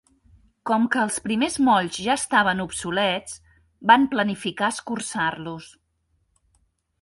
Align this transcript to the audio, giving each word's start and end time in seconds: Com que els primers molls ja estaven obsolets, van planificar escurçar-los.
Com 0.67 0.85
que 0.93 1.01
els 1.07 1.17
primers 1.25 1.57
molls 1.67 1.99
ja 2.05 2.15
estaven 2.21 2.63
obsolets, 2.63 3.37
van 3.93 4.09
planificar 4.15 4.71
escurçar-los. 4.77 5.69